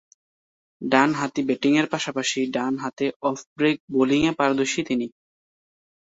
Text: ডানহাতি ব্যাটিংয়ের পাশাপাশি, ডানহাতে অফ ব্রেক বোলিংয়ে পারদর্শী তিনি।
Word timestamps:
ডানহাতি 0.81 1.41
ব্যাটিংয়ের 1.47 1.87
পাশাপাশি, 1.93 2.39
ডানহাতে 2.55 3.05
অফ 3.21 3.37
ব্রেক 3.57 3.77
বোলিংয়ে 3.93 4.31
পারদর্শী 4.39 4.81
তিনি। 4.87 5.07